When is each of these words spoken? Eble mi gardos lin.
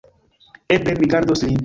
Eble 0.77 0.97
mi 1.03 1.11
gardos 1.15 1.47
lin. 1.49 1.59